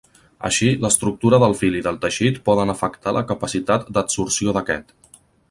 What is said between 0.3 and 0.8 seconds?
Així,